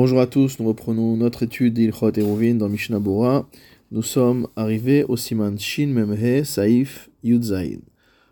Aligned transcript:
Bonjour 0.00 0.20
à 0.20 0.28
tous, 0.28 0.60
nous 0.60 0.68
reprenons 0.68 1.16
notre 1.16 1.42
étude 1.42 1.74
d'Ilchot 1.74 2.12
Eruvin 2.20 2.54
dans 2.54 2.68
Mishnah 2.68 3.00
Bora. 3.00 3.48
Nous 3.90 4.02
sommes 4.02 4.46
arrivés 4.54 5.02
au 5.02 5.16
Siman 5.16 5.58
Shin 5.58 5.88
Memhe 5.88 6.44
Saif 6.44 7.10
Yudzaïn. 7.24 7.80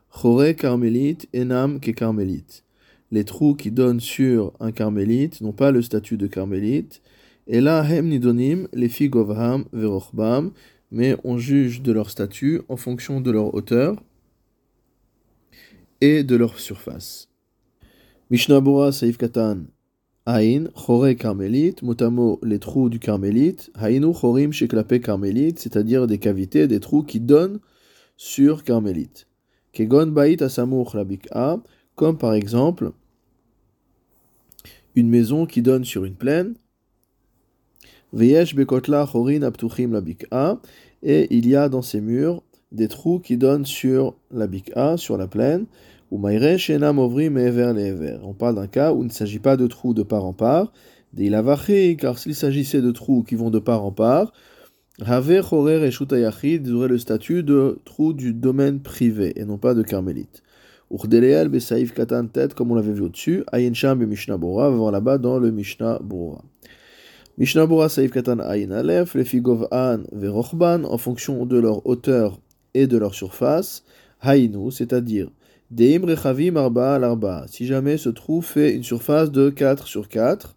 Chore 0.08 0.54
carmélite 0.56 1.26
enam 1.34 1.80
ke 1.80 1.90
carmélite. 1.90 2.62
Les 3.10 3.24
trous 3.24 3.56
qui 3.56 3.72
donnent 3.72 3.98
sur 3.98 4.52
un 4.60 4.70
carmélite 4.70 5.40
n'ont 5.40 5.50
pas 5.50 5.72
le 5.72 5.82
statut 5.82 6.16
de 6.16 6.28
carmélite. 6.28 7.02
Et 7.48 7.60
là, 7.60 7.82
hem 7.82 8.10
nidonim, 8.10 8.68
les 8.72 8.88
figovham 8.88 9.64
verochbam, 9.72 10.52
mais 10.92 11.16
on 11.24 11.36
juge 11.36 11.82
de 11.82 11.90
leur 11.90 12.10
statut 12.10 12.60
en 12.68 12.76
fonction 12.76 13.20
de 13.20 13.32
leur 13.32 13.52
hauteur 13.54 14.00
et 16.00 16.22
de 16.22 16.36
leur 16.36 16.60
surface. 16.60 17.28
Mishnah 18.30 18.62
Saif 18.92 19.16
Katan 19.18 19.64
Aïn, 20.28 20.70
Chore 20.74 21.14
carmélite, 21.16 21.82
motamo 21.82 22.40
les 22.42 22.58
trous 22.58 22.88
du 22.88 22.98
carmélite, 22.98 23.70
Haïnu 23.76 24.12
Chorim 24.12 24.50
Sheklape 24.50 24.98
carmélite, 24.98 25.60
c'est-à-dire 25.60 26.08
des 26.08 26.18
cavités, 26.18 26.66
des 26.66 26.80
trous 26.80 27.04
qui 27.04 27.20
donnent 27.20 27.60
sur 28.16 28.64
carmélite. 28.64 29.28
Kegon 29.72 30.08
Bait 30.08 30.42
Asamuch 30.42 30.94
Labik'a, 30.94 31.60
comme 31.94 32.18
par 32.18 32.34
exemple 32.34 32.90
une 34.96 35.08
maison 35.08 35.46
qui 35.46 35.62
donne 35.62 35.84
sur 35.84 36.04
une 36.04 36.16
plaine. 36.16 36.54
Veyesh 38.12 38.56
Bekotla 38.56 39.06
Chorin 39.06 39.42
Aptuchim 39.42 39.92
Labik'a, 39.92 40.60
et 41.04 41.28
il 41.30 41.46
y 41.46 41.54
a 41.54 41.68
dans 41.68 41.82
ces 41.82 42.00
murs 42.00 42.42
des 42.72 42.88
trous 42.88 43.20
qui 43.20 43.36
donnent 43.36 43.64
sur 43.64 44.16
la 44.32 44.48
bik'a, 44.48 44.96
sur 44.96 45.16
la 45.16 45.28
plaine. 45.28 45.66
On 46.10 46.20
parle 48.38 48.54
d'un 48.54 48.66
cas 48.66 48.92
où 48.92 49.02
il 49.02 49.06
ne 49.06 49.12
s'agit 49.12 49.38
pas 49.38 49.56
de 49.56 49.66
trous 49.66 49.94
de 49.94 50.02
part 50.02 50.24
en 50.24 50.32
part, 50.32 50.72
des 51.12 51.30
car 51.98 52.18
s'il 52.18 52.34
s'agissait 52.34 52.82
de 52.82 52.90
trous 52.92 53.22
qui 53.22 53.34
vont 53.34 53.50
de 53.50 53.58
part 53.58 53.84
en 53.84 53.92
part, 53.92 54.32
Haver 55.04 55.42
Chorer 55.42 55.86
et 55.86 56.70
auraient 56.70 56.88
le 56.88 56.98
statut 56.98 57.42
de 57.42 57.80
trous 57.84 58.12
du 58.12 58.32
domaine 58.32 58.80
privé 58.80 59.32
et 59.36 59.44
non 59.44 59.58
pas 59.58 59.74
de 59.74 59.82
carmélite. 59.82 60.42
Urdeleel 60.90 61.48
Besaïf 61.48 61.92
Katan 61.92 62.28
Tet, 62.28 62.48
comme 62.54 62.70
on 62.70 62.76
l'avait 62.76 62.92
vu 62.92 63.02
au-dessus, 63.02 63.44
Ayin 63.52 63.74
Sham 63.74 64.00
et 64.02 64.06
Mishnah 64.06 64.36
Bora, 64.36 64.70
va 64.70 64.76
voir 64.76 64.92
là-bas 64.92 65.18
dans 65.18 65.38
le 65.38 65.50
Mishnah 65.50 65.98
Bora. 66.02 66.42
Mishnah 67.38 67.66
Bora 67.66 67.88
Saïf 67.88 68.12
Katan 68.12 68.38
Ayin 68.38 68.70
Aleph, 68.70 69.14
les 69.14 69.24
Figov 69.24 69.68
An 69.72 69.98
Verochban, 70.12 70.84
en 70.84 70.96
fonction 70.96 71.44
de 71.44 71.58
leur 71.58 71.86
hauteur 71.86 72.40
et 72.72 72.86
de 72.86 72.96
leur 72.96 73.14
surface, 73.14 73.84
Haïnu, 74.20 74.70
c'est-à-dire 74.70 75.28
Deim 75.70 76.04
rechavim 76.04 76.56
arba 76.56 76.94
al 76.94 77.04
arba. 77.04 77.46
Si 77.48 77.66
jamais 77.66 77.98
ce 77.98 78.08
trou 78.08 78.40
fait 78.40 78.74
une 78.74 78.84
surface 78.84 79.32
de 79.32 79.50
4 79.50 79.86
sur 79.86 80.08
4, 80.08 80.56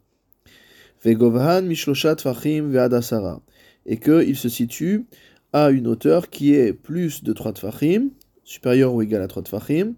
vegovhan 1.04 1.64
mishloshat 1.64 2.18
fachim 2.18 2.70
ve'adasara, 2.70 3.42
et 3.86 3.98
qu'il 3.98 4.36
se 4.36 4.50
situe 4.50 5.08
à 5.52 5.72
une 5.72 5.88
hauteur 5.88 6.30
qui 6.30 6.54
est 6.54 6.74
plus 6.74 7.24
de 7.24 7.34
3 7.34 7.54
tfachim, 7.54 8.10
supérieure 8.44 8.94
ou 8.94 9.02
égale 9.02 9.24
à 9.24 9.28
3 9.28 9.44
tfachim, 9.44 9.94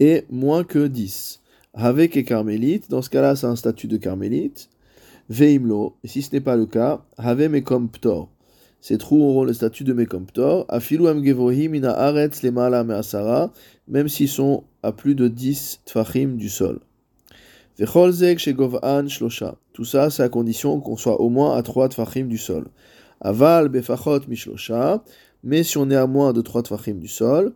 et 0.00 0.24
moins 0.30 0.64
que 0.64 0.86
10. 0.86 1.42
Avec 1.74 2.16
et 2.16 2.24
carmélite, 2.24 2.88
dans 2.88 3.02
ce 3.02 3.10
cas-là, 3.10 3.36
c'est 3.36 3.46
un 3.46 3.56
statut 3.56 3.88
de 3.88 3.98
carmélite. 3.98 4.70
Veimlo, 5.28 5.96
et 6.02 6.08
si 6.08 6.22
ce 6.22 6.32
n'est 6.32 6.40
pas 6.40 6.56
le 6.56 6.66
cas, 6.66 7.04
have 7.18 7.46
mekom 7.48 7.90
ptor. 7.90 8.30
Ces 8.80 8.96
trous 8.96 9.22
auront 9.22 9.44
le 9.44 9.52
statut 9.52 9.84
de 9.84 9.92
Mekomptor. 9.92 10.64
Afilu 10.68 11.08
amgevohim 11.08 11.74
ina 11.74 11.92
aretz 11.92 12.42
même 13.88 14.08
s'ils 14.08 14.28
sont 14.28 14.64
à 14.82 14.92
plus 14.92 15.14
de 15.14 15.28
10 15.28 15.80
tfachim 15.84 16.36
du 16.36 16.48
sol. 16.48 16.80
Vecholzek 17.78 18.38
shegov'an 18.38 19.08
shlosha. 19.08 19.56
Tout 19.72 19.84
ça, 19.84 20.10
c'est 20.10 20.22
à 20.22 20.28
condition 20.28 20.80
qu'on 20.80 20.96
soit 20.96 21.20
au 21.20 21.28
moins 21.28 21.56
à 21.56 21.62
3 21.62 21.88
tfachim 21.90 22.24
du 22.24 22.38
sol. 22.38 22.66
Aval 23.20 23.68
befachot 23.68 24.20
mishlosha, 24.28 25.02
mais 25.42 25.64
si 25.64 25.76
on 25.76 25.90
est 25.90 25.96
à 25.96 26.06
moins 26.06 26.32
de 26.32 26.40
3 26.40 26.62
tfachim 26.62 26.94
du 26.94 27.08
sol. 27.08 27.52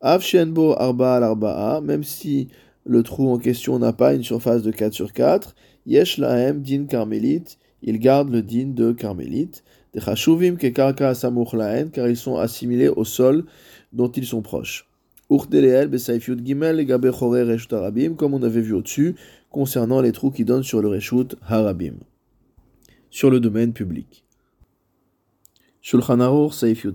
Avshenbo 0.00 0.74
arba 0.78 1.16
al 1.16 1.24
arba'a, 1.24 1.80
même 1.80 2.04
si 2.04 2.48
le 2.84 3.02
trou 3.02 3.30
en 3.30 3.38
question 3.38 3.78
n'a 3.78 3.92
pas 3.92 4.14
une 4.14 4.22
surface 4.22 4.62
de 4.62 4.70
4 4.70 4.92
sur 4.92 5.12
4. 5.12 5.54
Yesh 5.86 6.18
lahem 6.18 6.62
din 6.62 6.84
carmélite, 6.84 7.58
il 7.82 7.98
garde 7.98 8.30
le 8.30 8.42
din 8.42 8.68
de 8.68 8.92
carmélite 8.92 9.64
car 11.92 12.08
ils 12.08 12.16
sont 12.16 12.36
assimilés 12.36 12.88
au 12.88 13.04
sol 13.04 13.44
dont 13.92 14.10
ils 14.10 14.26
sont 14.26 14.42
proches. 14.42 14.88
Comme 15.28 15.54
on 18.34 18.42
avait 18.42 18.60
vu 18.60 18.72
au-dessus, 18.72 19.14
concernant 19.50 20.00
les 20.00 20.12
trous 20.12 20.30
qui 20.30 20.44
donnent 20.44 20.62
sur 20.62 20.82
le 20.82 20.88
Reshut 20.88 21.36
Harabim, 21.46 21.94
sur 23.10 23.30
le 23.30 23.40
domaine 23.40 23.72
public. 23.72 24.24
Shulchan 25.80 26.20
Aruch 26.20 26.54
Saif 26.54 26.86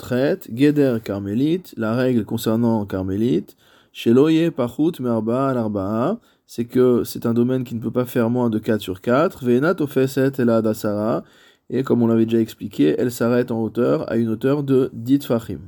Geder 0.54 0.98
Carmélite, 1.04 1.74
la 1.78 1.96
règle 1.96 2.26
concernant 2.26 2.86
Carmélite, 2.86 3.56
Sheloye 3.94 4.52
Pachut 4.52 5.00
Merba 5.00 5.50
al 5.50 6.18
c'est 6.48 6.66
que 6.66 7.04
c'est 7.04 7.28
un 7.28 7.36
domaine 7.36 7.64
qui 7.64 7.76
ne 7.76 7.80
peut 7.80 7.92
pas 7.92 8.06
faire 8.06 8.32
moins 8.32 8.50
de 8.50 8.58
4 8.58 8.82
sur 8.82 9.02
4, 9.02 9.46
Venat 9.46 9.80
Ofeset 9.80 10.32
Ela 10.40 10.64
Dasara, 10.64 11.24
et 11.70 11.84
comme 11.84 12.02
on 12.02 12.08
l'avait 12.08 12.26
déjà 12.26 12.40
expliqué, 12.40 12.96
elle 12.98 13.12
s'arrête 13.12 13.52
en 13.52 13.62
hauteur 13.62 14.10
à 14.12 14.18
une 14.18 14.30
hauteur 14.30 14.64
de 14.64 14.90
10 14.94 15.26
fachim. 15.26 15.60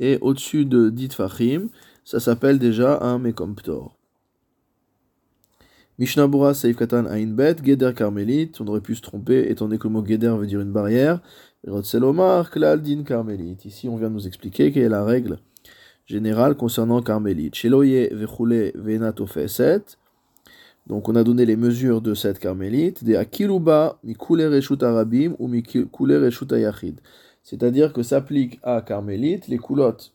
et 0.00 0.18
au-dessus 0.20 0.64
de 0.64 0.90
10 0.90 1.08
fachim, 1.14 1.68
ça 2.04 2.20
s'appelle 2.20 2.58
déjà 2.58 3.00
un 3.00 3.18
mekomptor. 3.18 3.96
Mishnabura 5.98 6.54
Saif 6.54 6.76
Katan 6.76 7.04
Bet, 7.28 7.56
Geder 7.62 7.92
Carmélite, 7.94 8.60
on 8.60 8.66
aurait 8.66 8.80
pu 8.80 8.96
se 8.96 9.02
tromper 9.02 9.48
étant 9.48 9.66
donné 9.66 9.78
que 9.78 9.86
le 9.86 9.92
mot 9.92 10.04
Geder 10.04 10.34
veut 10.36 10.46
dire 10.46 10.60
une 10.60 10.72
barrière. 10.72 11.20
Rotselomar. 11.66 12.50
Ici, 13.64 13.88
on 13.88 13.96
vient 13.96 14.08
de 14.08 14.14
nous 14.14 14.26
expliquer 14.26 14.72
quelle 14.72 14.82
est 14.82 14.88
la 14.88 15.04
règle 15.04 15.38
générale 16.04 16.56
concernant 16.56 17.00
Carmélite. 17.00 17.54
Sheloye 17.54 18.08
Vechule 18.12 18.72
Venatofeset. 18.74 19.84
Donc 20.86 21.08
on 21.08 21.16
a 21.16 21.24
donné 21.24 21.46
les 21.46 21.56
mesures 21.56 22.00
de 22.00 22.14
cette 22.14 22.38
carmélite, 22.38 23.04
des 23.04 23.16
akiluba 23.16 23.98
mikule 24.04 24.46
reshut 24.46 24.82
arabim 24.82 25.34
ou 25.38 25.48
mikule 25.48 26.16
reshut 26.16 26.52
ayachid. 26.52 27.00
C'est-à-dire 27.42 27.92
que 27.92 28.02
s'applique 28.02 28.60
à 28.62 28.82
carmélite 28.82 29.48
les 29.48 29.58
coulottes 29.58 30.12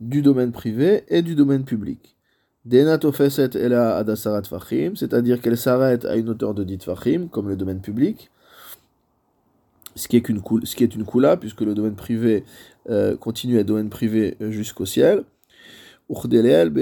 du 0.00 0.22
domaine 0.22 0.52
privé 0.52 1.04
et 1.08 1.22
du 1.22 1.34
domaine 1.34 1.64
public. 1.64 2.16
Denatofeset 2.64 3.50
ela 3.54 3.96
adasarat 3.96 4.42
fachim, 4.42 4.94
c'est-à-dire 4.96 5.40
qu'elle 5.40 5.56
s'arrête 5.56 6.04
à 6.04 6.16
une 6.16 6.28
hauteur 6.28 6.52
de 6.52 6.64
dit 6.64 6.78
fachim, 6.78 7.28
comme 7.30 7.48
le 7.48 7.56
domaine 7.56 7.80
public, 7.80 8.30
ce 9.94 10.08
qui 10.08 10.16
est, 10.16 10.28
une, 10.28 10.42
ce 10.64 11.36
puisque 11.36 11.60
le 11.60 11.74
domaine 11.74 11.94
privé 11.94 12.44
euh, 12.90 13.16
continue 13.16 13.56
à 13.56 13.60
être 13.60 13.66
domaine 13.66 13.88
privé 13.88 14.36
jusqu'au 14.40 14.84
ciel. 14.84 15.24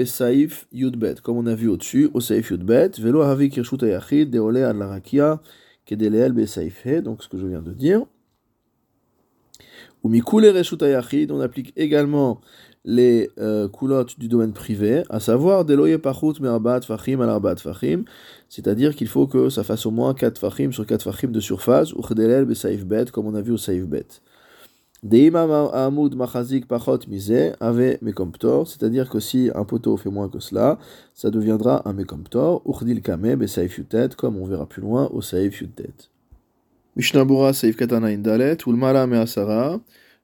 Saif 0.05 0.67
Yudbet, 0.71 1.15
comme 1.23 1.37
on 1.37 1.45
a 1.47 1.55
vu 1.55 1.67
au-dessus, 1.67 2.09
au 2.13 2.21
Saif 2.21 2.51
Yudbet, 2.51 2.91
Velo 2.99 3.21
Havi 3.21 3.49
Kirshut 3.49 3.81
Ayachid, 3.83 4.29
Deole 4.29 4.63
Ad 4.63 4.77
Larakia, 4.77 5.41
Kedeleel 5.85 6.47
Saif 6.47 6.85
He, 6.85 7.01
donc 7.01 7.23
ce 7.23 7.29
que 7.29 7.37
je 7.37 7.47
viens 7.47 7.61
de 7.61 7.73
dire. 7.73 8.05
Ou 10.03 10.09
Mikule 10.09 10.49
Reshut 10.49 10.81
Ayachid, 10.83 11.31
on 11.31 11.39
applique 11.39 11.73
également 11.75 12.41
les 12.83 13.31
euh, 13.39 13.67
coulottes 13.67 14.19
du 14.19 14.27
domaine 14.27 14.53
privé, 14.53 15.03
à 15.09 15.19
savoir 15.19 15.65
Deloye 15.65 15.97
Pachut 15.97 16.39
Merbat 16.39 16.81
Fachim 16.81 17.19
Alarbat 17.19 17.55
Fachim, 17.55 18.03
c'est-à-dire 18.47 18.95
qu'il 18.95 19.07
faut 19.07 19.25
que 19.25 19.49
ça 19.49 19.63
fasse 19.63 19.87
au 19.87 19.91
moins 19.91 20.13
4 20.13 20.37
Fachim 20.37 20.71
sur 20.71 20.85
4 20.85 21.01
Fachim 21.01 21.29
de 21.29 21.39
surface, 21.39 21.93
ou 21.93 22.03
Kedeleel 22.03 22.55
Saif 22.55 22.85
Bet, 22.85 23.05
comme 23.05 23.25
on 23.25 23.33
a 23.33 23.41
vu 23.41 23.53
au 23.53 23.57
Saif 23.57 23.87
Bet. 23.87 24.21
C'est-à-dire 28.65 29.09
que 29.09 29.19
si 29.19 29.51
un 29.53 29.63
poteau 29.63 29.97
fait 29.97 30.09
moins 30.09 30.29
que 30.29 30.39
cela, 30.39 30.79
ça 31.13 31.29
deviendra 31.29 31.87
un 31.87 31.93
mekomptor. 31.93 32.63
Urdil 32.65 33.01
kame 33.01 33.37
yutet, 33.39 34.09
comme 34.17 34.37
on 34.37 34.47
verra 34.47 34.65
plus 34.65 34.81
loin 34.81 35.07
au 35.13 35.21
saif 35.21 35.61
yutet. 35.61 36.09
Mishnabura 36.95 37.53
saif 37.53 37.75
katana 37.75 38.07
indalet, 38.07 38.57
ulmala 38.65 39.05
measara. 39.05 39.79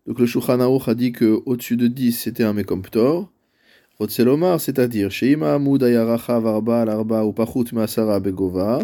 Donc 0.07 0.17
le 0.17 0.25
Shulchan 0.25 0.59
a 0.59 0.95
dit 0.95 1.11
que 1.11 1.43
au-dessus 1.45 1.77
de 1.77 1.85
10 1.85 2.13
c'était 2.13 2.43
un 2.43 2.53
mekomptor. 2.53 3.29
Otselomar, 3.99 4.59
c'est-à-dire 4.59 5.11
sheima 5.11 5.53
amud 5.53 5.83
ayaracha 5.83 6.39
varba 6.39 6.85
l'arba 6.85 7.23
ou 7.23 7.33
pachut 7.33 7.71
measara 7.71 8.19
begova, 8.19 8.79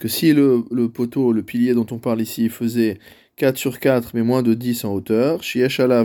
que 0.00 0.08
si 0.08 0.32
le 0.32 0.86
poteau, 0.86 1.32
le 1.32 1.42
pilier 1.42 1.74
dont 1.74 1.84
on 1.90 1.98
parle 1.98 2.22
ici 2.22 2.48
faisait 2.48 2.98
4 3.36 3.58
sur 3.58 3.80
4, 3.80 4.12
mais 4.14 4.22
moins 4.22 4.42
de 4.42 4.54
10 4.54 4.86
en 4.86 4.94
hauteur. 4.94 5.40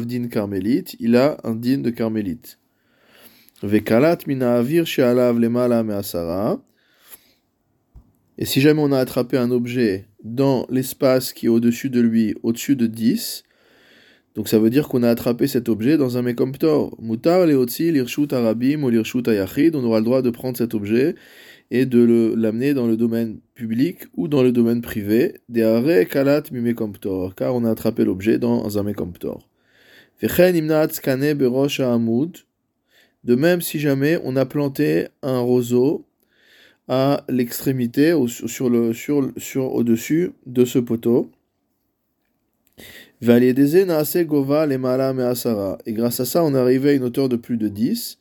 Din 0.05 0.27
carmélite, 0.27 0.97
il 0.99 1.15
a 1.15 1.37
un 1.45 1.55
din 1.55 1.77
de 1.77 1.89
carmélite. 1.89 2.59
Vekalat 3.63 4.17
mina 4.27 4.55
avir 4.55 4.85
shealav 4.85 5.39
lemala 5.39 5.81
measara. 5.81 6.61
Et 8.37 8.43
si 8.43 8.59
jamais 8.59 8.81
on 8.81 8.91
a 8.91 8.99
attrapé 8.99 9.37
un 9.37 9.49
objet 9.49 10.07
dans 10.25 10.65
l'espace 10.69 11.31
qui 11.31 11.45
est 11.45 11.49
au-dessus 11.49 11.89
de 11.89 12.01
lui, 12.01 12.35
au-dessus 12.43 12.75
de 12.75 12.87
10, 12.87 13.43
Donc 14.35 14.47
ça 14.47 14.59
veut 14.59 14.69
dire 14.69 14.87
qu'on 14.89 15.03
a 15.03 15.09
attrapé 15.09 15.47
cet 15.47 15.69
objet 15.69 15.97
dans 15.97 16.17
un 16.17 16.21
Mekomptor. 16.21 16.97
Mutar 17.01 17.45
leotzi 17.45 17.91
lirshut 17.91 18.33
arabim 18.33 18.83
ou 18.83 18.89
lirshut 18.89 19.27
ayachid, 19.27 19.75
on 19.75 19.83
aura 19.83 19.99
le 19.99 20.05
droit 20.05 20.21
de 20.21 20.29
prendre 20.31 20.57
cet 20.57 20.73
objet 20.73 21.15
et 21.71 21.85
de 21.85 22.33
l'amener 22.37 22.73
dans 22.73 22.85
le 22.85 22.97
domaine 22.97 23.39
public 23.55 23.99
ou 24.15 24.27
dans 24.27 24.43
le 24.43 24.51
domaine 24.51 24.81
privé. 24.81 25.35
Deare 25.47 26.05
kalat 26.07 26.43
mimekomptor, 26.51 27.33
car 27.33 27.55
on 27.55 27.63
a 27.63 27.71
attrapé 27.71 28.03
l'objet 28.03 28.37
dans 28.37 28.77
un 28.77 28.83
Mekomptor. 28.83 29.47
De 33.23 33.35
même, 33.35 33.61
si 33.61 33.79
jamais 33.79 34.19
on 34.23 34.35
a 34.35 34.45
planté 34.45 35.07
un 35.23 35.39
roseau 35.39 36.05
à 36.87 37.23
l'extrémité, 37.29 38.13
sur 38.27 38.69
le, 38.69 38.93
sur, 38.93 39.73
au-dessus 39.73 40.33
de 40.45 40.65
ce 40.65 40.77
poteau, 40.77 41.31
et 43.23 43.27
grâce 45.93 46.19
à 46.19 46.25
ça, 46.25 46.43
on 46.43 46.53
arrivé 46.55 46.89
à 46.89 46.93
une 46.93 47.03
hauteur 47.03 47.29
de 47.29 47.35
plus 47.35 47.57
de 47.57 47.67
10. 47.67 48.20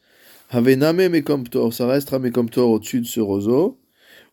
Ça 0.53 1.87
reste 1.87 2.13
mekomptor 2.13 2.71
au-dessus 2.71 3.01
de 3.01 3.07
ce 3.07 3.21
roseau. 3.21 3.79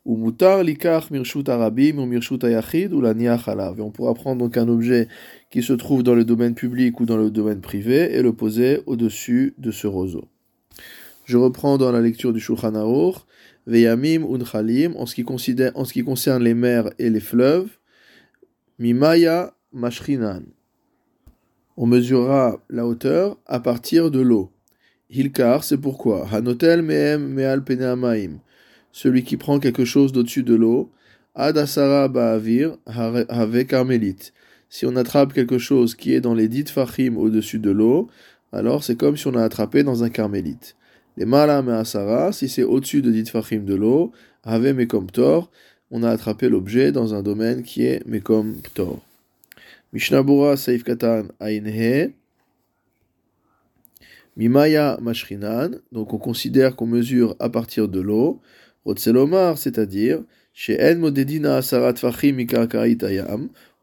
Ou 0.06 0.16
mutar 0.16 0.64
likach 0.64 1.12
mirshut 1.12 1.48
arabim 1.50 2.00
ou 2.00 2.06
mirshut 2.06 2.44
ayachid 2.44 2.94
ou 2.94 3.02
la 3.02 3.12
Et 3.12 3.82
on 3.82 3.92
pourra 3.92 4.14
prendre 4.14 4.40
donc 4.40 4.58
un 4.58 4.68
objet 4.68 5.08
qui 5.52 5.62
se 5.62 5.74
trouve 5.74 6.02
dans 6.02 6.16
le 6.16 6.26
domaine 6.26 6.56
public 6.56 7.00
ou 7.00 7.06
dans 7.06 7.18
le 7.18 7.30
domaine 7.30 7.62
privé 7.62 8.16
et 8.16 8.22
le 8.22 8.34
poser 8.34 8.82
au-dessus 8.86 9.54
de 9.58 9.70
ce 9.70 9.86
roseau. 9.86 10.26
Je 11.26 11.38
reprends 11.38 11.78
dans 11.78 11.92
la 11.92 12.02
lecture 12.02 12.34
du 12.34 12.40
Shulchan 12.40 12.76
Aruch. 12.76 13.18
Veyamim 13.68 14.24
unchalim, 14.24 14.96
en 14.96 15.06
ce 15.06 15.14
qui 15.14 15.26
en 15.28 15.86
ce 15.86 15.94
qui 15.94 16.04
concerne 16.04 16.42
les 16.42 16.54
mers 16.54 16.90
et 17.00 17.10
les 17.10 17.20
fleuves. 17.20 17.70
Mimaya 18.80 19.54
mashrinan 19.74 20.44
on 21.78 21.86
mesurera 21.86 22.60
la 22.70 22.88
hauteur 22.88 23.38
à 23.46 23.60
partir 23.60 24.10
de 24.10 24.20
l'eau. 24.20 24.52
Hilkar, 25.10 25.64
c'est 25.64 25.78
pourquoi? 25.78 26.28
Hanotel 26.32 26.82
mehem 26.82 27.34
meal 27.34 27.64
peneamaim. 27.64 28.40
Celui 28.92 29.24
qui 29.24 29.38
prend 29.38 29.60
quelque 29.60 29.86
chose 29.86 30.12
d'au-dessus 30.12 30.44
de 30.44 30.56
l'eau. 30.56 30.92
Adasara 31.36 32.08
ba'avir 32.08 32.78
have 32.88 33.66
carmélite. 33.66 34.34
Si 34.70 34.86
on 34.86 34.96
attrape 34.96 35.34
quelque 35.34 35.60
chose 35.60 35.96
qui 35.96 36.14
est 36.14 36.20
dans 36.20 36.34
les 36.34 36.48
dites 36.48 36.70
fachim 36.70 37.16
au-dessus 37.16 37.60
de 37.60 37.72
l'eau, 37.72 38.10
alors 38.52 38.84
c'est 38.84 38.96
comme 38.96 39.16
si 39.16 39.28
on 39.28 39.36
a 39.36 39.44
attrapé 39.44 39.84
dans 39.84 40.04
un 40.04 40.10
carmélite. 40.10 40.76
Les 41.16 41.26
malam 41.26 41.70
asara, 41.70 42.32
si 42.32 42.50
c'est 42.50 42.64
au-dessus 42.64 43.02
de 43.02 43.12
dites 43.12 43.30
fachim 43.30 43.64
de 43.64 43.76
l'eau, 43.76 44.12
have 44.44 44.74
mekom 44.74 45.08
on 45.90 46.04
a 46.04 46.10
attrapé 46.10 46.50
l'objet 46.50 46.92
dans 46.92 47.14
un 47.14 47.24
domaine 47.24 47.64
qui 47.64 47.86
est 47.86 48.06
mekom 48.06 48.56
tor. 48.74 49.00
Mishnabura 49.94 50.58
Saif 50.58 50.84
Katan 50.84 51.28
Ainhe. 51.40 52.14
Mimaya 54.38 54.98
Mashrinan. 55.02 55.72
Donc 55.92 56.14
on 56.14 56.20
considère 56.20 56.76
qu'on 56.76 56.86
mesure 56.86 57.36
à 57.40 57.50
partir 57.50 57.90
de 57.90 58.00
l'eau. 58.00 58.40
Rotselomar, 58.86 59.58
c'est-à-dire 59.58 60.24
chez 60.54 60.80
En 60.82 61.00
Modedina 61.00 61.62
Sarat 61.62 61.96
Fachim. 61.96 62.38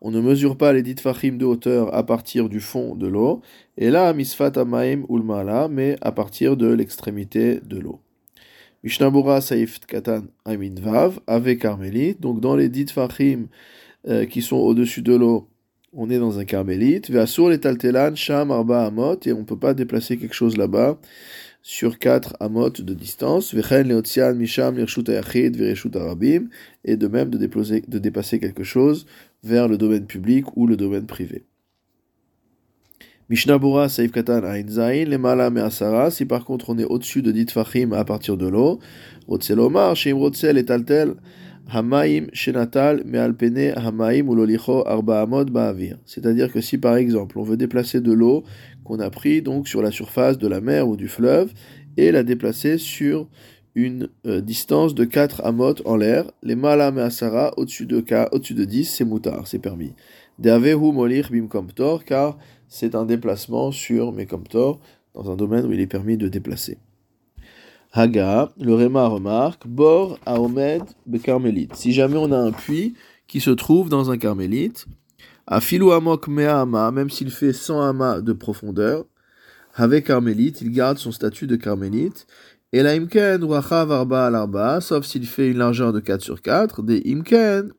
On 0.00 0.10
ne 0.10 0.20
mesure 0.20 0.56
pas 0.56 0.72
les 0.72 0.82
dites 0.82 1.00
fachim 1.00 1.38
de 1.38 1.44
hauteur 1.44 1.94
à 1.94 2.04
partir 2.04 2.48
du 2.48 2.60
fond 2.60 2.94
de 2.94 3.06
l'eau. 3.06 3.42
Et 3.78 3.90
là, 3.90 4.12
misfat 4.12 4.52
amaim 4.56 5.04
ulmala, 5.08 5.68
mais 5.68 5.96
à 6.02 6.12
partir 6.12 6.56
de 6.56 6.66
l'extrémité 6.68 7.60
de 7.64 7.78
l'eau. 7.78 8.00
Mishnabura 8.82 9.40
Saif 9.40 9.80
Katan 9.86 10.24
Vav, 10.46 11.20
avec 11.26 11.62
Carmélie. 11.62 12.14
Donc 12.16 12.40
dans 12.40 12.54
les 12.54 12.68
dites 12.68 12.90
fachim 12.90 13.46
euh, 14.06 14.26
qui 14.26 14.42
sont 14.42 14.56
au-dessus 14.56 15.02
de 15.02 15.14
l'eau, 15.14 15.48
on 15.96 16.10
est 16.10 16.18
dans 16.18 16.38
un 16.38 16.44
carmélite, 16.44 17.24
sur 17.26 17.48
les 17.48 17.58
taltelan, 17.58 18.14
sham 18.14 18.50
arba 18.50 18.86
amot, 18.86 19.18
et 19.24 19.32
on 19.32 19.40
ne 19.40 19.44
peut 19.44 19.58
pas 19.58 19.74
déplacer 19.74 20.16
quelque 20.16 20.34
chose 20.34 20.56
là-bas 20.56 20.98
sur 21.62 21.98
4 21.98 22.36
amot 22.40 22.68
de 22.68 22.94
distance, 22.94 23.54
vechen 23.54 23.88
leotzian 23.88 24.34
misham 24.34 24.76
lirshut 24.76 25.08
ayachid 25.08 25.56
vereshut 25.56 25.96
arabim, 25.96 26.48
et 26.84 26.96
de 26.96 27.06
même 27.06 27.30
de, 27.30 27.38
déposer, 27.38 27.82
de 27.88 27.98
dépasser 27.98 28.38
quelque 28.38 28.64
chose 28.64 29.06
vers 29.42 29.66
le 29.66 29.78
domaine 29.78 30.04
public 30.04 30.44
ou 30.56 30.66
le 30.66 30.76
domaine 30.76 31.06
privé. 31.06 31.44
Mishnah 33.30 33.56
Bura 33.56 33.88
Saif 33.88 34.12
Katan 34.12 34.42
Zain, 34.68 35.04
les 35.04 35.16
Mala 35.16 35.48
Measara, 35.48 36.10
si 36.10 36.26
par 36.26 36.44
contre 36.44 36.68
on 36.68 36.78
est 36.78 36.84
au-dessus 36.84 37.22
de 37.22 37.32
dit 37.32 37.46
Fachim 37.50 37.92
à 37.92 38.04
partir 38.04 38.36
de 38.36 38.46
l'eau, 38.46 38.80
Rotzelomar, 39.26 39.96
Sheim 39.96 40.18
Rotzel 40.18 40.58
et 40.58 40.66
Taltel, 40.66 41.14
Hamaim 41.72 42.26
shenatal 42.32 43.02
mealpene 43.04 43.74
hamaim 43.74 44.28
ou 44.28 44.34
lolicho 44.34 44.86
arba 44.86 45.26
ba'avir. 45.26 45.96
C'est-à-dire 46.04 46.52
que 46.52 46.60
si 46.60 46.78
par 46.78 46.96
exemple 46.96 47.38
on 47.38 47.42
veut 47.42 47.56
déplacer 47.56 48.00
de 48.00 48.12
l'eau 48.12 48.44
qu'on 48.84 49.00
a 49.00 49.10
pris 49.10 49.40
donc 49.40 49.66
sur 49.66 49.80
la 49.80 49.90
surface 49.90 50.36
de 50.38 50.46
la 50.46 50.60
mer 50.60 50.86
ou 50.86 50.96
du 50.96 51.08
fleuve 51.08 51.52
et 51.96 52.12
la 52.12 52.22
déplacer 52.22 52.76
sur 52.78 53.28
une 53.74 54.08
euh, 54.26 54.40
distance 54.40 54.94
de 54.94 55.04
4 55.04 55.44
amot 55.44 55.74
en 55.84 55.96
l'air, 55.96 56.30
les 56.42 56.54
malam 56.54 56.98
asara 56.98 57.52
au-dessus 57.56 57.86
de, 57.86 58.04
au-dessus 58.30 58.54
de 58.54 58.64
10 58.64 58.84
c'est 58.84 59.04
moutard, 59.04 59.46
c'est 59.46 59.58
permis. 59.58 59.94
Deavehu 60.38 60.92
molir 60.92 61.30
bim 61.30 61.48
car 62.06 62.38
c'est 62.68 62.94
un 62.94 63.04
déplacement 63.04 63.72
sur 63.72 64.12
mes 64.12 64.26
dans 65.14 65.30
un 65.30 65.36
domaine 65.36 65.64
où 65.64 65.72
il 65.72 65.80
est 65.80 65.86
permis 65.86 66.16
de 66.16 66.28
déplacer. 66.28 66.78
Haga, 67.96 68.50
le 68.60 68.74
Réma 68.74 69.06
remarque, 69.06 69.68
Bor 69.68 70.18
Aomed 70.26 70.82
Bekarmélite. 71.06 71.76
Si 71.76 71.92
jamais 71.92 72.16
on 72.16 72.32
a 72.32 72.36
un 72.36 72.50
puits 72.50 72.94
qui 73.28 73.38
se 73.38 73.50
trouve 73.50 73.88
dans 73.88 74.10
un 74.10 74.18
carmélite, 74.18 74.86
à 75.46 75.60
Filou 75.60 75.92
Amok 75.92 76.26
même 76.26 77.08
s'il 77.08 77.30
fait 77.30 77.52
100 77.52 77.80
amas 77.82 78.20
de 78.20 78.32
profondeur, 78.32 79.04
avec 79.76 80.06
carmélite, 80.06 80.60
il 80.60 80.72
garde 80.72 80.98
son 80.98 81.12
statut 81.12 81.46
de 81.46 81.54
carmélite. 81.54 82.26
Et 82.72 82.82
la 82.82 82.94
Imken 82.94 83.44
Arba 83.44 84.26
al 84.26 84.82
sauf 84.82 85.06
s'il 85.06 85.24
fait 85.24 85.52
une 85.52 85.58
largeur 85.58 85.92
de 85.92 86.00
4 86.00 86.20
sur 86.20 86.42
4, 86.42 86.82
des 86.82 87.00
Imken, 87.06 87.70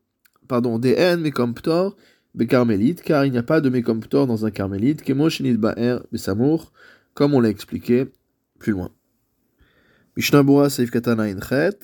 pardon, 0.47 0.79
des 0.79 0.94
N 0.94 1.19
Mekomptor 1.19 1.94
Bekarmélite, 2.35 3.01
car 3.01 3.25
il 3.25 3.33
n'y 3.33 3.38
a 3.38 3.44
pas 3.44 3.59
de 3.59 3.67
Mekomptor 3.67 4.27
dans 4.27 4.45
un 4.45 4.51
carmélite, 4.51 5.01
Kemoshinit 5.01 5.57
Ba'er 5.57 6.00
Besamour, 6.13 6.71
comme 7.13 7.33
on 7.33 7.41
l'a 7.41 7.50
expliqué 7.50 8.06
plus 8.59 8.71
loin. 8.71 8.91
Mishnabura 10.17 10.69
Seif 10.69 10.91
Katana 10.91 11.23
Inchet, 11.23 11.77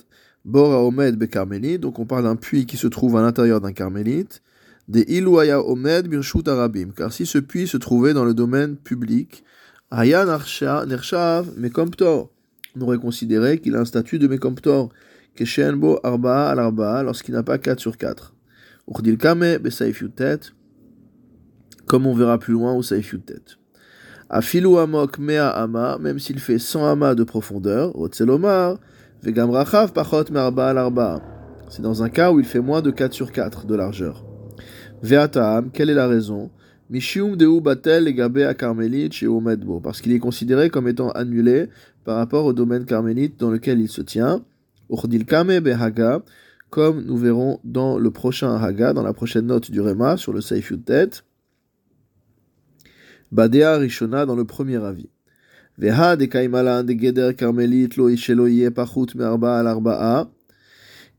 Bora 0.46 0.84
Omed 0.84 1.18
Bekarmelit, 1.18 1.80
donc 1.80 2.00
on 2.00 2.06
parle 2.06 2.24
d'un 2.24 2.36
puits 2.36 2.66
qui 2.66 2.78
se 2.78 2.88
trouve 2.88 3.18
à 3.18 3.22
l'intérieur 3.22 3.60
d'un 3.60 3.74
carmélite, 3.74 4.42
des 4.88 5.02
Iluaya 5.08 5.62
Omed 5.62 6.08
Birshut 6.08 6.48
Arabim, 6.48 6.92
car 6.96 7.12
si 7.12 7.26
ce 7.26 7.38
puits 7.38 7.68
se 7.68 7.78
trouvait 7.78 8.14
dans 8.14 8.26
le 8.26 8.34
domaine 8.34 8.78
public, 8.78 9.44
Aya 9.92 10.26
Nershav 10.26 11.52
Mekomptor, 11.58 12.32
on 12.76 12.82
aurait 12.82 12.98
considéré 12.98 13.60
qu'il 13.60 13.76
a 13.76 13.82
un 13.82 13.86
statut 13.86 14.18
de 14.18 14.28
Mekomptor, 14.28 14.90
Keshenbo 15.36 16.00
Arba 16.04 16.50
al 16.50 16.60
Arba, 16.60 17.04
lorsqu'il 17.04 17.34
n'a 17.34 17.44
pas 17.44 17.58
4 17.58 17.80
sur 17.80 17.98
4. 17.98 18.34
Urdil 18.88 19.18
Kame 19.18 19.58
Besaif 19.58 20.04
comme 21.86 22.08
on 22.08 22.14
verra 22.14 22.40
plus 22.40 22.54
loin 22.54 22.74
au 22.74 22.82
Saif. 22.82 23.16
Afilu 24.34 24.78
amok 24.78 25.20
mea 25.20 25.50
ama, 25.50 25.98
même 25.98 26.18
s'il 26.18 26.40
fait 26.40 26.58
100 26.58 26.86
amas 26.86 27.16
de 27.16 27.26
profondeur, 27.26 28.00
otzelomar, 28.00 28.78
vegam 29.22 29.50
rachav 29.50 29.92
pachot 29.92 30.32
merba 30.32 30.70
al 30.70 30.78
arba. 30.78 31.22
C'est 31.68 31.82
dans 31.82 32.02
un 32.02 32.08
cas 32.08 32.32
où 32.32 32.40
il 32.40 32.46
fait 32.46 32.62
moins 32.62 32.82
de 32.82 32.92
4 32.92 33.12
sur 33.12 33.34
4 33.34 33.66
de 33.66 33.76
largeur. 33.76 34.24
Ve'ataam, 35.04 35.70
quelle 35.74 35.90
est 35.90 35.96
la 35.96 36.08
raison? 36.08 36.50
Mishium 36.90 37.36
deu 37.36 37.60
batel 37.60 38.06
legabe 38.06 38.38
a 38.38 38.54
carmélite 38.54 39.12
chez 39.12 39.28
Omedbo, 39.28 39.82
parce 39.82 40.00
qu'il 40.00 40.14
est 40.14 40.20
considéré 40.20 40.70
comme 40.70 40.88
étant 40.88 41.12
annulé 41.12 41.68
par 42.06 42.16
rapport 42.16 42.46
au 42.46 42.54
domaine 42.54 42.86
carmélite 42.86 43.38
dans 43.38 43.52
lequel 43.52 43.82
il 43.82 43.90
se 43.90 44.02
tient. 44.02 44.46
Urdil 44.90 45.26
kame 45.26 45.60
behaga, 45.60 46.22
comme 46.70 47.04
nous 47.04 47.18
verrons 47.18 47.60
dans 47.66 48.00
le 48.00 48.12
prochain 48.12 48.56
haga, 48.56 48.94
dans 48.94 49.04
la 49.04 49.12
prochaine 49.12 49.48
note 49.48 49.72
du 49.72 49.82
Rema 49.82 50.16
sur 50.16 50.32
le 50.32 50.40
Seif 50.40 50.72
tête. 50.86 51.26
Badea 53.32 53.78
Rishona 53.78 54.26
dans 54.26 54.36
le 54.36 54.44
premier 54.44 54.84
avis. 54.84 55.10
Veha 55.78 56.18
de 56.18 56.26
Kaimalan 56.26 56.84
de 56.84 56.94
Geder 56.94 57.34
Karmelit 57.34 57.96
lo 57.96 58.10
Isheloye 58.10 58.70
Pachut 58.72 59.16
Merba 59.16 59.58
al 59.60 59.68
Arba'a. 59.68 60.30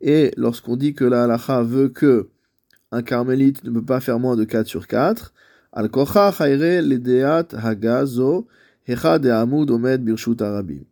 Et 0.02 0.30
lorsqu'on 0.36 0.76
dit 0.76 0.94
que 0.94 1.04
la 1.04 1.24
halacha 1.24 1.62
veut 1.62 1.88
que 1.88 2.28
un 2.90 3.02
carmélite 3.02 3.64
ne 3.64 3.70
peut 3.70 3.84
pas 3.84 4.00
faire 4.00 4.18
moins 4.18 4.36
de 4.36 4.44
4 4.44 4.66
sur 4.66 4.86
4, 4.86 5.32
al 5.72 5.88
kocha 5.88 6.30
chayre 6.32 6.82
ledeat 6.82 7.54
hagazo 7.54 8.46
hecha 8.86 9.18
de 9.18 9.30
amud 9.30 9.70
omed 9.70 10.04
birshut 10.04 10.42
arabim. 10.42 10.84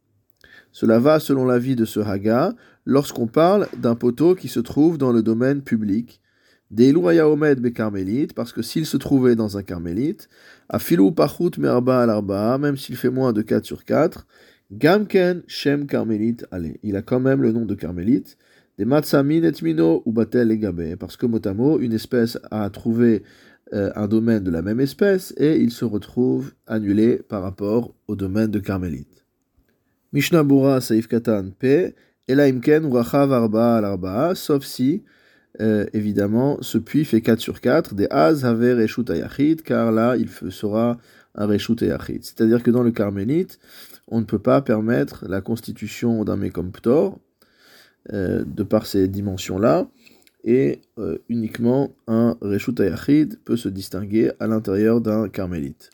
Cela 0.72 0.98
va 0.98 1.20
selon 1.20 1.44
l'avis 1.44 1.76
de 1.76 1.84
ce 1.84 2.00
haga 2.00 2.54
lorsqu'on 2.86 3.26
parle 3.26 3.68
d'un 3.76 3.94
poteau 3.94 4.34
qui 4.34 4.48
se 4.48 4.60
trouve 4.60 4.96
dans 4.96 5.12
le 5.12 5.22
domaine 5.22 5.60
public 5.60 6.22
Deilouaya 6.70 7.28
Omed 7.28 7.60
be 7.60 7.72
carmélite, 7.72 8.32
parce 8.32 8.52
que 8.52 8.62
s'il 8.62 8.86
se 8.86 8.96
trouvait 8.96 9.34
dans 9.34 9.56
un 9.56 9.62
carmélite, 9.62 10.28
à 10.68 10.78
filou 10.78 11.10
pachut 11.10 11.58
merba 11.58 12.02
al 12.02 12.10
arba, 12.10 12.58
même 12.58 12.76
s'il 12.76 12.96
fait 12.96 13.10
moins 13.10 13.32
de 13.32 13.42
4 13.42 13.64
sur 13.64 13.84
4, 13.84 14.26
Gamken 14.72 15.42
Shem 15.48 15.86
carmélite, 15.86 16.46
allez, 16.52 16.78
il 16.84 16.94
a 16.94 17.02
quand 17.02 17.18
même 17.18 17.42
le 17.42 17.50
nom 17.50 17.64
de 17.64 17.74
carmélite, 17.74 18.38
des 18.78 18.84
matsamin 18.84 19.42
et 19.42 19.52
mino 19.62 20.02
ou 20.06 20.12
batel 20.12 20.56
gabe, 20.58 20.94
parce 20.96 21.16
que 21.16 21.26
motamo, 21.26 21.80
une 21.80 21.92
espèce 21.92 22.38
a 22.52 22.70
trouvé 22.70 23.24
euh, 23.72 23.90
un 23.94 24.06
domaine 24.06 24.42
de 24.42 24.50
la 24.50 24.62
même 24.62 24.80
espèce 24.80 25.34
et 25.36 25.56
il 25.60 25.70
se 25.70 25.84
retrouve 25.84 26.52
annulé 26.66 27.16
par 27.16 27.42
rapport 27.42 27.94
au 28.06 28.16
domaine 28.16 28.50
de 28.50 28.58
carmélite. 28.58 29.26
Mishnah 30.12 30.44
Bura 30.44 30.80
Saif 30.80 31.08
Katan 31.08 31.50
P. 31.58 31.94
Elaimken 32.26 32.84
Urachav 32.84 33.32
Arba 33.32 33.76
al 33.76 33.84
Arba, 33.84 34.34
sauf 34.34 34.64
si, 34.64 35.02
euh, 35.60 35.86
évidemment, 35.92 36.58
ce 36.60 36.78
puits 36.78 37.04
fait 37.04 37.20
4 37.20 37.40
sur 37.40 37.60
4, 37.60 37.94
des 37.94 38.06
Az 38.10 38.44
Haver 38.44 38.74
Reshut 38.74 39.10
Ayachid, 39.10 39.62
car 39.62 39.90
là, 39.90 40.16
il 40.16 40.28
sera 40.28 40.98
un 41.34 41.46
Reshut 41.46 41.82
Ayachid. 41.82 42.24
C'est-à-dire 42.24 42.62
que 42.62 42.70
dans 42.70 42.82
le 42.82 42.92
carmélite, 42.92 43.58
on 44.08 44.20
ne 44.20 44.24
peut 44.24 44.38
pas 44.38 44.62
permettre 44.62 45.26
la 45.28 45.40
constitution 45.40 46.24
d'un 46.24 46.36
Mekomptor, 46.36 47.18
euh, 48.12 48.44
de 48.46 48.62
par 48.62 48.86
ces 48.86 49.08
dimensions-là, 49.08 49.88
et 50.44 50.80
euh, 50.98 51.18
uniquement 51.28 51.94
un 52.06 52.38
Reshut 52.40 52.78
Ayachid 52.80 53.38
peut 53.44 53.56
se 53.56 53.68
distinguer 53.68 54.32
à 54.40 54.46
l'intérieur 54.46 55.00
d'un 55.00 55.28
carmélite. 55.28 55.90